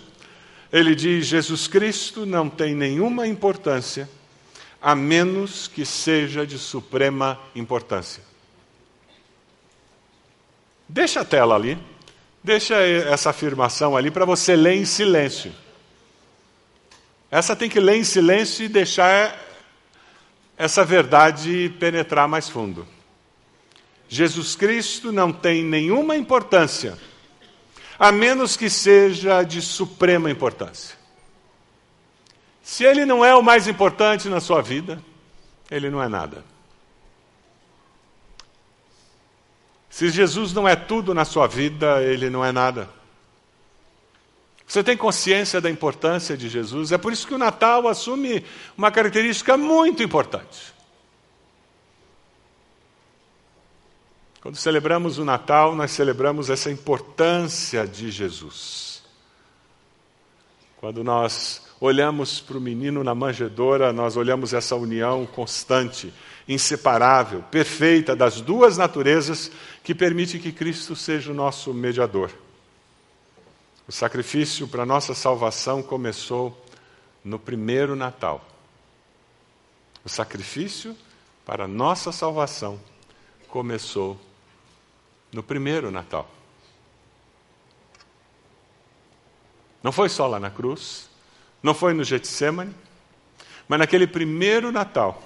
[0.73, 4.10] Ele diz: Jesus Cristo não tem nenhuma importância,
[4.81, 8.23] a menos que seja de suprema importância.
[10.89, 11.77] Deixa a tela ali,
[12.43, 15.53] deixa essa afirmação ali para você ler em silêncio.
[17.29, 19.37] Essa tem que ler em silêncio e deixar
[20.57, 22.87] essa verdade penetrar mais fundo.
[24.09, 26.97] Jesus Cristo não tem nenhuma importância,
[27.99, 30.95] a menos que seja de suprema importância.
[32.63, 35.01] Se ele não é o mais importante na sua vida,
[35.69, 36.43] ele não é nada.
[39.89, 42.89] Se Jesus não é tudo na sua vida, ele não é nada.
[44.67, 46.91] Você tem consciência da importância de Jesus?
[46.91, 48.43] É por isso que o Natal assume
[48.77, 50.75] uma característica muito importante.
[54.41, 59.01] Quando celebramos o Natal, nós celebramos essa importância de Jesus.
[60.77, 66.13] Quando nós olhamos para o menino na manjedoura, nós olhamos essa união constante,
[66.47, 69.49] inseparável, perfeita das duas naturezas
[69.82, 72.32] que permite que Cristo seja o nosso mediador.
[73.88, 76.65] O sacrifício para nossa salvação começou
[77.23, 78.45] no primeiro Natal.
[80.04, 80.95] O sacrifício
[81.45, 82.80] para nossa salvação
[83.47, 84.19] começou
[85.32, 86.30] no primeiro Natal.
[89.82, 91.10] Não foi só lá na cruz,
[91.63, 92.76] não foi no Getsemane,
[93.69, 95.23] mas naquele primeiro Natal.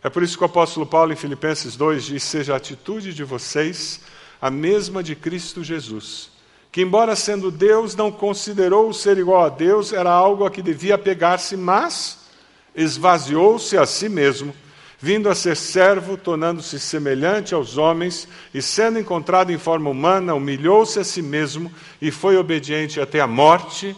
[0.00, 3.24] É por isso que o apóstolo Paulo, em Filipenses 2, diz: Seja a atitude de
[3.24, 4.02] vocês
[4.40, 6.30] a mesma de Cristo Jesus,
[6.74, 10.60] que, embora sendo Deus, não considerou o ser igual a Deus, era algo a que
[10.60, 12.26] devia pegar-se, mas
[12.74, 14.52] esvaziou-se a si mesmo
[14.98, 20.98] vindo a ser servo, tornando-se semelhante aos homens, e sendo encontrado em forma humana, humilhou-se
[20.98, 21.70] a si mesmo
[22.02, 23.94] e foi obediente até a morte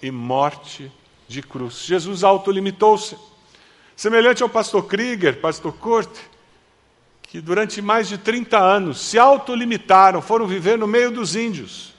[0.00, 0.90] e morte
[1.28, 1.84] de cruz.
[1.84, 3.14] Jesus autolimitou-se.
[3.94, 6.16] Semelhante ao pastor Krieger, pastor Kurt,
[7.24, 11.94] que durante mais de 30 anos se autolimitaram, foram viver no meio dos índios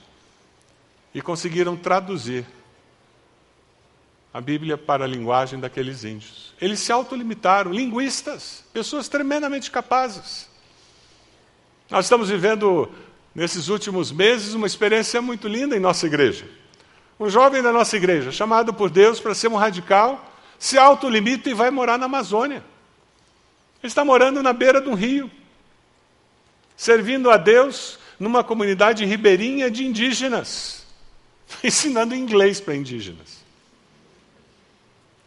[1.17, 2.45] e conseguiram traduzir
[4.32, 6.53] a Bíblia para a linguagem daqueles índios.
[6.62, 10.47] Eles se autolimitaram, linguistas, pessoas tremendamente capazes.
[11.89, 12.88] Nós estamos vivendo,
[13.34, 16.47] nesses últimos meses, uma experiência muito linda em nossa igreja.
[17.19, 20.23] Um jovem da nossa igreja, chamado por Deus para ser um radical,
[20.60, 22.63] se autolimita e vai morar na Amazônia.
[23.82, 25.32] Ele está morando na beira de um rio,
[26.75, 30.76] servindo a Deus numa comunidade ribeirinha de indígenas,
[31.63, 33.45] ensinando inglês para indígenas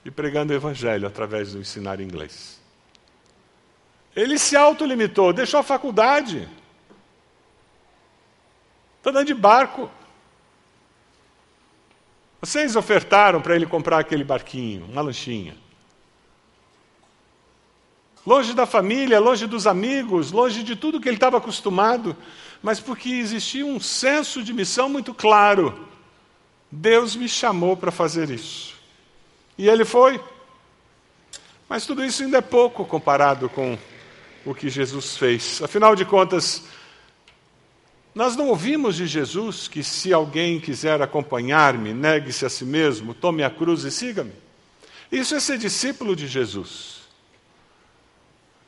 [0.04, 2.61] e pregando o evangelho através do ensinar inglês.
[4.14, 6.48] Ele se autolimitou, deixou a faculdade.
[8.98, 9.90] Está andando de barco.
[12.40, 15.56] Vocês ofertaram para ele comprar aquele barquinho, uma lanchinha.
[18.26, 22.16] Longe da família, longe dos amigos, longe de tudo que ele estava acostumado,
[22.62, 25.88] mas porque existia um senso de missão muito claro.
[26.70, 28.76] Deus me chamou para fazer isso.
[29.59, 30.20] E ele foi.
[31.68, 33.76] Mas tudo isso ainda é pouco comparado com
[34.44, 35.61] o que Jesus fez.
[35.62, 36.64] Afinal de contas,
[38.14, 43.42] nós não ouvimos de Jesus que se alguém quiser acompanhar-me, negue-se a si mesmo, tome
[43.42, 44.33] a cruz e siga-me.
[45.11, 47.00] Isso é ser discípulo de Jesus.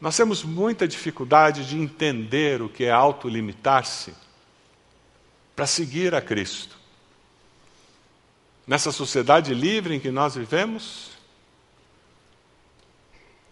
[0.00, 4.12] Nós temos muita dificuldade de entender o que é autolimitar-se
[5.54, 6.81] para seguir a Cristo
[8.72, 11.10] nessa sociedade livre em que nós vivemos?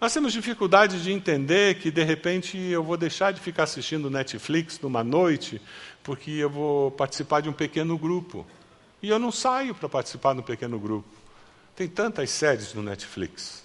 [0.00, 4.80] Nós temos dificuldade de entender que, de repente, eu vou deixar de ficar assistindo Netflix
[4.80, 5.60] numa noite
[6.02, 8.46] porque eu vou participar de um pequeno grupo.
[9.02, 11.10] E eu não saio para participar de um pequeno grupo.
[11.76, 13.62] Tem tantas séries no Netflix.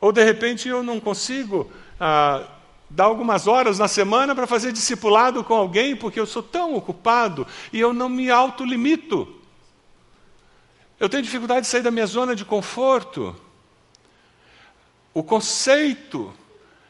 [0.00, 2.46] Ou, de repente, eu não consigo ah,
[2.88, 7.44] dar algumas horas na semana para fazer discipulado com alguém porque eu sou tão ocupado
[7.72, 9.39] e eu não me autolimito.
[11.00, 13.34] Eu tenho dificuldade de sair da minha zona de conforto.
[15.14, 16.30] O conceito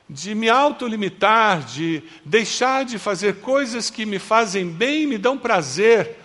[0.08, 6.18] de me autolimitar, de deixar de fazer coisas que me fazem bem me dão prazer,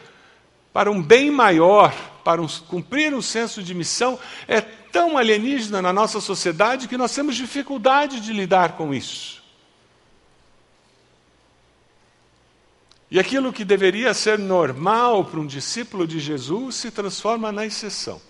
[0.74, 5.94] para um bem maior, para um, cumprir um senso de missão, é tão alienígena na
[5.94, 9.45] nossa sociedade que nós temos dificuldade de lidar com isso.
[13.16, 18.22] E aquilo que deveria ser normal para um discípulo de Jesus se transforma na exceção.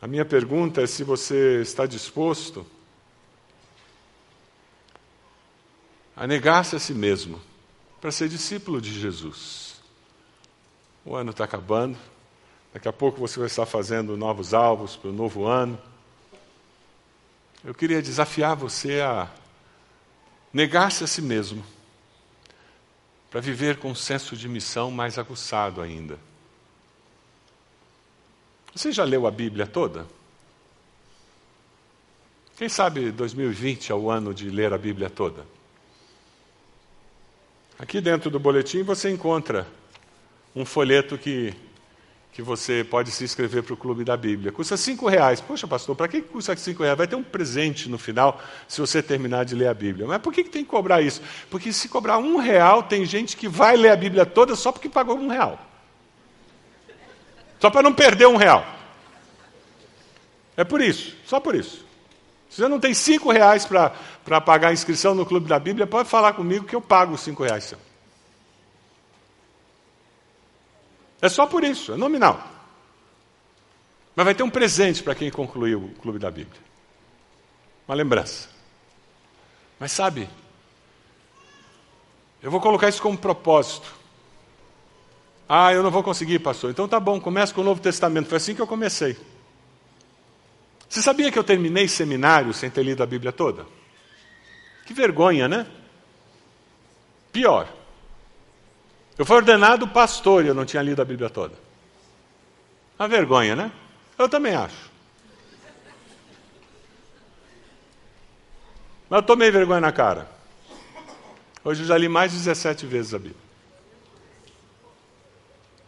[0.00, 2.64] A minha pergunta é se você está disposto
[6.14, 7.40] a negar-se a si mesmo
[8.00, 9.82] para ser discípulo de Jesus.
[11.04, 11.98] O ano está acabando,
[12.72, 15.76] daqui a pouco você vai estar fazendo novos alvos para o novo ano.
[17.64, 19.28] Eu queria desafiar você a
[20.56, 21.62] negar-se a si mesmo
[23.30, 26.18] para viver com um senso de missão mais aguçado ainda.
[28.74, 30.06] Você já leu a Bíblia toda?
[32.56, 35.46] Quem sabe 2020 é o ano de ler a Bíblia toda?
[37.78, 39.68] Aqui dentro do boletim você encontra
[40.54, 41.54] um folheto que,
[42.36, 44.52] que você pode se inscrever para o Clube da Bíblia.
[44.52, 45.40] Custa cinco reais.
[45.40, 46.98] Poxa, pastor, para que custa cinco reais?
[46.98, 50.06] Vai ter um presente no final se você terminar de ler a Bíblia.
[50.06, 51.22] Mas por que, que tem que cobrar isso?
[51.48, 54.86] Porque se cobrar um real, tem gente que vai ler a Bíblia toda só porque
[54.86, 55.58] pagou um real.
[57.58, 58.66] Só para não perder um real.
[60.58, 61.86] É por isso, só por isso.
[62.50, 66.06] Se você não tem cinco reais para pagar a inscrição no Clube da Bíblia, pode
[66.06, 67.78] falar comigo que eu pago os cinco reais seu.
[71.26, 72.40] É só por isso, é nominal.
[74.14, 76.60] Mas vai ter um presente para quem concluiu o Clube da Bíblia.
[77.88, 78.48] Uma lembrança.
[79.78, 80.28] Mas sabe,
[82.40, 83.92] eu vou colocar isso como propósito.
[85.48, 86.70] Ah, eu não vou conseguir, pastor.
[86.70, 88.28] Então tá bom, comece com o Novo Testamento.
[88.28, 89.16] Foi assim que eu comecei.
[90.88, 93.66] Você sabia que eu terminei seminário sem ter lido a Bíblia toda?
[94.86, 95.66] Que vergonha, né?
[97.32, 97.68] Pior.
[99.18, 101.54] Eu fui ordenado pastor e eu não tinha lido a Bíblia toda.
[102.98, 103.72] Uma vergonha, né?
[104.18, 104.90] Eu também acho.
[109.08, 110.28] Mas eu tomei vergonha na cara.
[111.64, 113.46] Hoje eu já li mais de 17 vezes a Bíblia.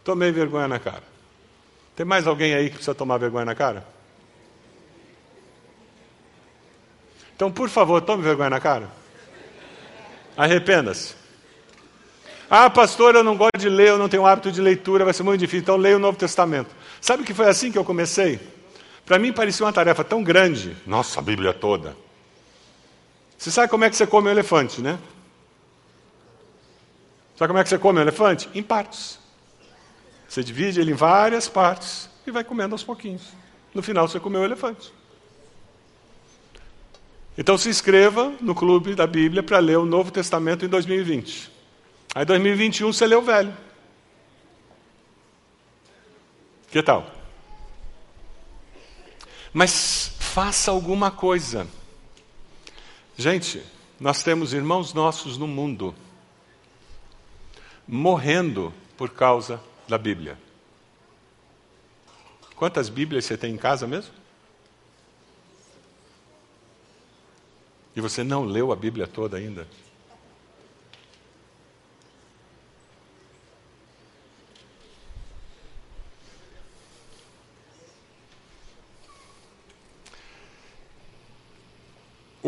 [0.03, 1.03] Tomei vergonha na cara.
[1.95, 3.85] Tem mais alguém aí que precisa tomar vergonha na cara?
[7.35, 8.89] Então, por favor, tome vergonha na cara.
[10.35, 11.18] Arrependa-se.
[12.49, 15.21] Ah, pastor, eu não gosto de ler, eu não tenho hábito de leitura, vai ser
[15.21, 16.69] muito difícil, então leia o Novo Testamento.
[16.99, 18.39] Sabe que foi assim que eu comecei?
[19.05, 20.75] Para mim parecia uma tarefa tão grande.
[20.85, 21.95] Nossa, a Bíblia toda.
[23.37, 24.97] Você sabe como é que você come um elefante, né?
[27.37, 28.49] Sabe como é que você come um elefante?
[28.53, 29.19] Em partes.
[30.27, 33.21] Você divide ele em várias partes e vai comendo aos pouquinhos.
[33.75, 34.91] No final você comeu o elefante.
[37.37, 41.58] Então se inscreva no clube da Bíblia para ler o Novo Testamento em 2020.
[42.13, 43.55] Aí 2021 você lê o Velho.
[46.71, 47.09] Que tal?
[49.53, 51.67] Mas faça alguma coisa.
[53.17, 53.63] Gente,
[53.99, 55.95] nós temos irmãos nossos no mundo
[57.87, 60.37] morrendo por causa da Bíblia.
[62.55, 64.13] Quantas Bíblias você tem em casa mesmo?
[67.95, 69.67] E você não leu a Bíblia toda ainda?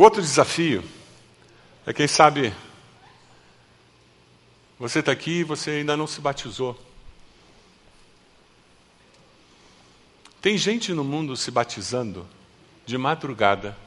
[0.02, 0.84] O outro desafio
[1.86, 2.52] é quem sabe
[4.80, 6.76] você está aqui e você ainda não se batizou.
[10.42, 12.28] Tem gente no mundo se batizando
[12.84, 13.78] de madrugada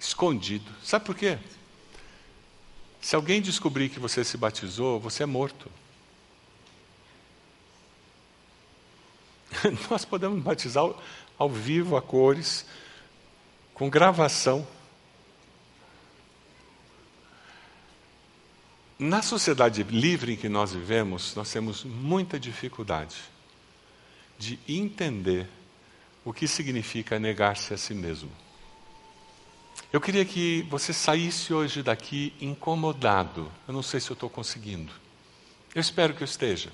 [0.00, 0.68] escondido.
[0.82, 1.38] Sabe por quê?
[3.00, 5.70] Se alguém descobrir que você se batizou, você é morto.
[9.88, 11.00] Nós podemos batizar ao,
[11.38, 12.66] ao vivo, a cores,
[13.72, 14.66] com gravação.
[18.98, 23.16] Na sociedade livre em que nós vivemos, nós temos muita dificuldade
[24.38, 25.46] de entender
[26.24, 28.30] o que significa negar-se a si mesmo.
[29.92, 33.52] Eu queria que você saísse hoje daqui incomodado.
[33.68, 34.90] Eu não sei se eu estou conseguindo.
[35.74, 36.72] Eu espero que eu esteja.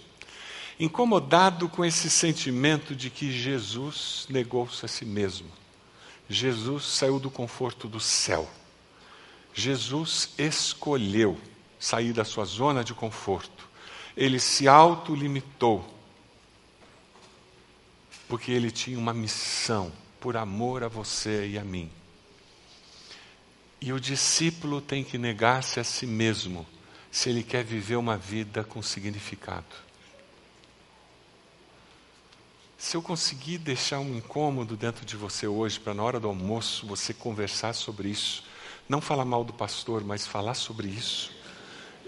[0.78, 5.50] Incomodado com esse sentimento de que Jesus negou-se a si mesmo.
[6.28, 8.48] Jesus saiu do conforto do céu.
[9.52, 11.36] Jesus escolheu
[11.82, 13.68] sair da sua zona de conforto.
[14.16, 15.84] Ele se autolimitou.
[18.28, 21.90] Porque ele tinha uma missão por amor a você e a mim.
[23.80, 26.64] E o discípulo tem que negar-se a si mesmo
[27.10, 29.74] se ele quer viver uma vida com significado.
[32.78, 36.86] Se eu conseguir deixar um incômodo dentro de você hoje, para na hora do almoço
[36.86, 38.44] você conversar sobre isso,
[38.88, 41.41] não falar mal do pastor, mas falar sobre isso,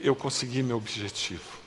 [0.05, 1.64] eu consegui meu objetivo.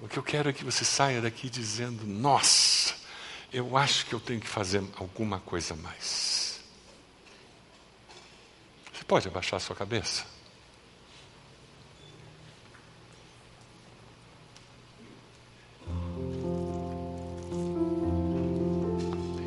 [0.00, 2.96] O que eu quero é que você saia daqui dizendo: Nossa,
[3.52, 6.60] eu acho que eu tenho que fazer alguma coisa mais.
[8.92, 10.24] Você pode abaixar a sua cabeça?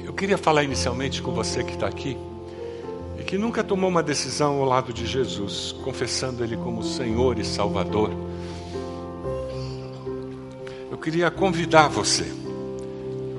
[0.06, 2.18] Eu queria falar inicialmente com você que está aqui
[3.28, 8.10] que nunca tomou uma decisão ao lado de Jesus, confessando Ele como Senhor e Salvador.
[10.90, 12.26] Eu queria convidar você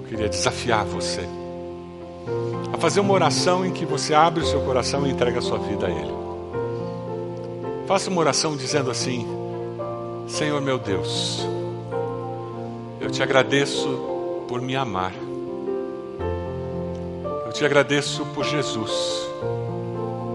[0.09, 1.21] queria desafiar você
[2.73, 5.59] a fazer uma oração em que você abre o seu coração e entrega a sua
[5.59, 6.13] vida a Ele.
[7.87, 9.27] Faça uma oração dizendo assim:
[10.27, 11.47] Senhor meu Deus,
[13.01, 13.89] eu te agradeço
[14.49, 15.13] por me amar.
[17.47, 19.29] Eu te agradeço por Jesus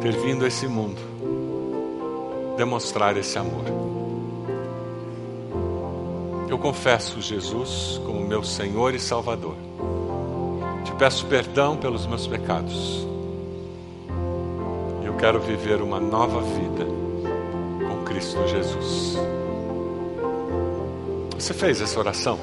[0.04, 0.99] ter vindo a esse mundo
[2.58, 3.64] demonstrar esse amor.
[6.49, 9.56] Eu confesso Jesus como meu Senhor e Salvador.
[10.84, 13.08] Te peço perdão pelos meus pecados.
[15.06, 16.86] Eu quero viver uma nova vida
[17.88, 19.18] com Cristo Jesus.
[21.39, 22.38] Você fez essa oração?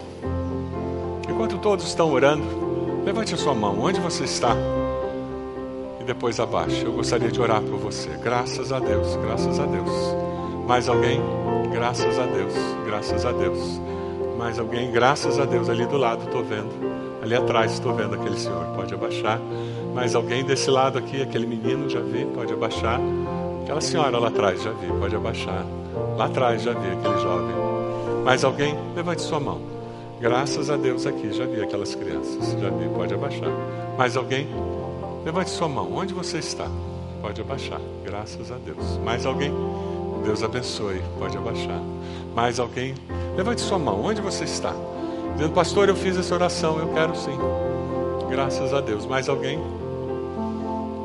[1.28, 3.78] Enquanto todos estão orando, levante a sua mão.
[3.80, 4.56] Onde você está?
[6.10, 6.84] Depois abaixe.
[6.84, 8.08] Eu gostaria de orar por você.
[8.20, 9.88] Graças a Deus, graças a Deus.
[10.66, 11.20] Mais alguém?
[11.70, 12.52] Graças a Deus,
[12.84, 13.80] graças a Deus.
[14.36, 14.90] Mais alguém?
[14.90, 15.70] Graças a Deus.
[15.70, 16.72] Ali do lado estou vendo.
[17.22, 18.66] Ali atrás estou vendo aquele senhor.
[18.74, 19.38] Pode abaixar.
[19.94, 21.22] Mais alguém desse lado aqui?
[21.22, 22.24] Aquele menino, já vi.
[22.24, 23.00] Pode abaixar.
[23.62, 24.88] Aquela senhora lá atrás, já vi.
[24.88, 25.64] Pode abaixar.
[26.16, 27.54] Lá atrás, já vi aquele jovem.
[28.24, 28.76] Mais alguém?
[28.96, 29.60] Levante sua mão.
[30.20, 32.50] Graças a Deus aqui, já vi aquelas crianças.
[32.60, 33.48] Já vi, pode abaixar.
[33.96, 34.48] Mais alguém?
[35.24, 35.92] Levante sua mão.
[35.92, 36.66] Onde você está?
[37.20, 37.80] Pode abaixar.
[38.04, 38.98] Graças a Deus.
[39.04, 39.52] Mais alguém?
[40.24, 41.02] Deus abençoe.
[41.18, 41.80] Pode abaixar.
[42.34, 42.94] Mais alguém?
[43.36, 44.04] Levante sua mão.
[44.04, 44.74] Onde você está?
[45.34, 46.78] Dizendo, pastor, eu fiz essa oração.
[46.78, 47.38] Eu quero sim.
[48.28, 49.06] Graças a Deus.
[49.06, 49.58] Mais alguém?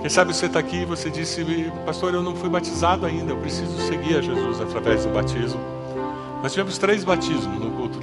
[0.01, 1.43] Quem sabe você está aqui e você disse,
[1.86, 3.32] pastor, eu não fui batizado ainda.
[3.32, 5.59] Eu preciso seguir a Jesus através do batismo.
[6.43, 7.99] Nós tivemos três batismos no culto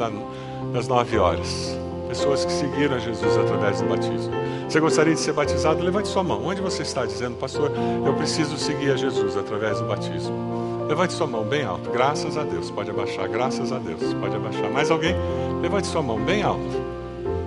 [0.72, 1.78] das nove horas.
[2.08, 4.41] Pessoas que seguiram a Jesus através do batismo.
[4.72, 5.82] Você gostaria de ser batizado?
[5.82, 6.46] Levante sua mão.
[6.46, 7.70] Onde você está dizendo, pastor,
[8.06, 10.86] eu preciso seguir a Jesus através do batismo?
[10.88, 11.90] Levante sua mão bem alto.
[11.90, 12.70] Graças a Deus.
[12.70, 13.28] Pode abaixar.
[13.28, 14.14] Graças a Deus.
[14.14, 14.70] Pode abaixar.
[14.70, 15.14] Mais alguém?
[15.60, 16.64] Levante sua mão bem alto.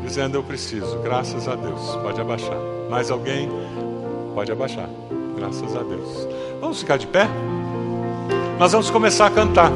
[0.04, 1.00] Dizendo, eu preciso.
[1.00, 1.96] Graças a Deus.
[1.96, 2.58] Pode abaixar.
[2.92, 3.50] Mais alguém?
[4.36, 4.88] Pode abaixar.
[5.36, 6.28] Graças a Deus.
[6.62, 7.28] Vamos ficar de pé?
[8.60, 9.72] Nós vamos começar a cantar.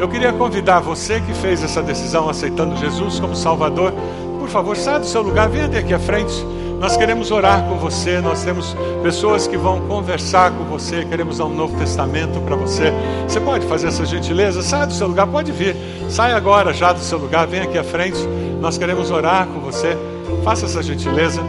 [0.00, 3.92] Eu queria convidar você que fez essa decisão aceitando Jesus como Salvador,
[4.40, 6.34] por favor, saia do seu lugar, venha até aqui à frente.
[6.78, 11.46] Nós queremos orar com você, nós temos pessoas que vão conversar com você, queremos dar
[11.46, 12.92] um novo testamento para você.
[13.26, 14.62] Você pode fazer essa gentileza?
[14.62, 15.76] Saia do seu lugar, pode vir.
[16.08, 18.18] Saia agora já do seu lugar, venha aqui à frente.
[18.60, 19.96] Nós queremos orar com você.
[20.42, 21.40] Faça essa gentileza.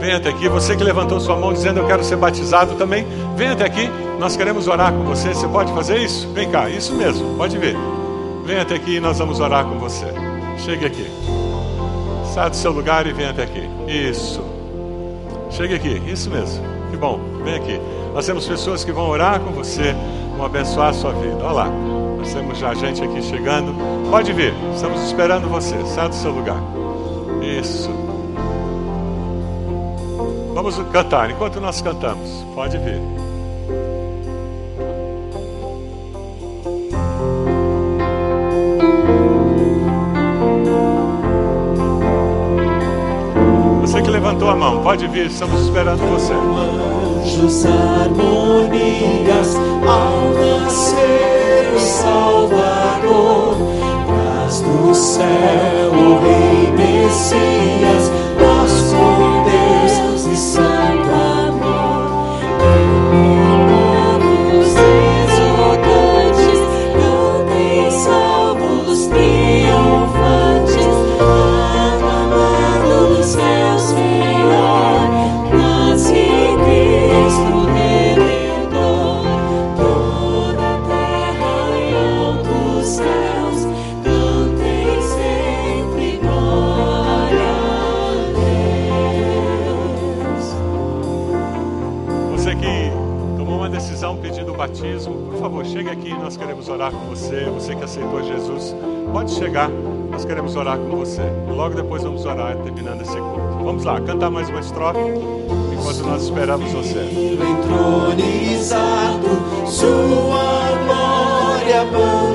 [0.00, 0.48] Venha até aqui.
[0.48, 3.06] Você que levantou sua mão dizendo eu quero ser batizado também,
[3.36, 3.90] venha até aqui.
[4.18, 5.28] Nós queremos orar com você.
[5.28, 6.28] Você pode fazer isso?
[6.32, 7.76] Vem cá, isso mesmo, pode vir.
[8.44, 10.06] Venha até aqui e nós vamos orar com você.
[10.58, 11.06] Chegue aqui.
[12.34, 13.68] Saia do seu lugar e venha até aqui.
[13.86, 14.49] Isso.
[15.50, 16.62] Chegue aqui, isso mesmo.
[16.90, 17.80] Que bom, vem aqui.
[18.14, 19.94] Nós temos pessoas que vão orar com você,
[20.36, 21.36] vão abençoar a sua vida.
[21.42, 21.68] Olha lá,
[22.18, 23.74] nós temos já gente aqui chegando.
[24.10, 25.76] Pode vir, estamos esperando você.
[25.86, 26.60] Saia do seu lugar.
[27.42, 27.90] Isso.
[30.54, 32.44] Vamos cantar enquanto nós cantamos.
[32.54, 33.29] Pode vir.
[44.40, 46.32] Levantou a mão, pode vir, estamos esperando você.
[46.32, 49.54] Anjos, harmonias,
[49.86, 53.56] ao nascer o Salvador,
[54.06, 58.10] traz do céu o Rei Messias,
[58.40, 58.96] nosso
[59.44, 60.69] Deus e Santo
[96.80, 97.44] orar com você.
[97.50, 98.74] Você que aceitou Jesus,
[99.12, 99.68] pode chegar,
[100.10, 101.20] nós queremos orar com você.
[101.20, 103.62] E logo depois vamos orar, terminando esse culto.
[103.62, 104.98] Vamos lá, cantar mais uma estrofe,
[105.72, 107.00] enquanto nós esperamos você.
[107.50, 109.28] Entronizado,
[109.66, 112.29] sua glória abandonou.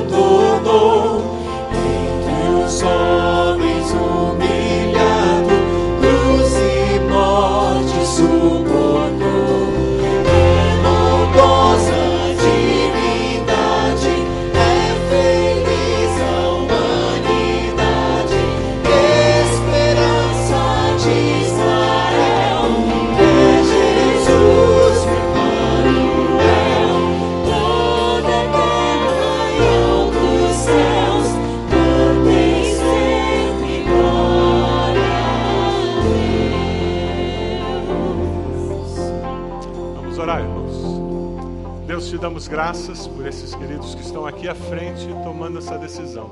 [42.56, 46.30] Graças por esses queridos que estão aqui à frente tomando essa decisão.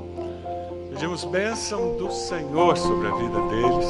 [0.89, 3.85] Pedimos bênção do Senhor sobre a vida deles.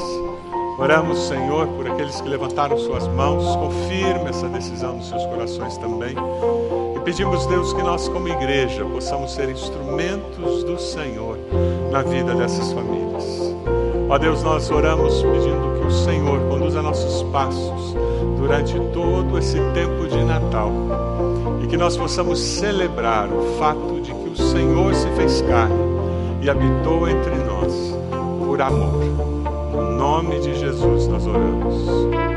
[0.78, 3.56] Oramos, Senhor, por aqueles que levantaram suas mãos.
[3.56, 6.14] Confirme essa decisão nos seus corações também.
[6.98, 11.38] E pedimos, Deus, que nós, como igreja, possamos ser instrumentos do Senhor
[11.90, 13.56] na vida dessas famílias.
[14.10, 17.96] Ó Deus, nós oramos pedindo que o Senhor conduza nossos passos
[18.38, 21.05] durante todo esse tempo de Natal
[21.66, 25.76] e que nós possamos celebrar o fato de que o Senhor se fez carne
[26.42, 27.98] e habitou entre nós
[28.46, 29.04] por amor.
[29.74, 31.88] No nome de Jesus nós oramos.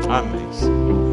[0.09, 0.47] Amém.
[0.51, 1.08] Senhor.